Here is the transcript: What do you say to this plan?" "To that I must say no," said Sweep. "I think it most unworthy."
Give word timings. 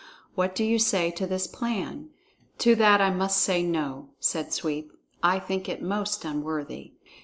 What 0.33 0.55
do 0.55 0.63
you 0.63 0.79
say 0.79 1.11
to 1.11 1.27
this 1.27 1.45
plan?" 1.45 2.09
"To 2.57 2.73
that 2.73 3.01
I 3.01 3.11
must 3.11 3.37
say 3.39 3.61
no," 3.61 4.09
said 4.19 4.51
Sweep. 4.51 4.91
"I 5.21 5.37
think 5.37 5.69
it 5.69 5.83
most 5.83 6.25
unworthy." 6.25 6.93